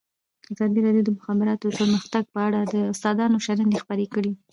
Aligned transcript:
ازادي 0.53 0.79
راډیو 0.85 1.03
د 1.05 1.07
د 1.13 1.15
مخابراتو 1.17 1.67
پرمختګ 1.77 2.23
په 2.33 2.39
اړه 2.47 2.59
د 2.73 2.75
استادانو 2.93 3.37
شننې 3.45 3.77
خپرې 3.83 4.05
کړي. 4.13 4.33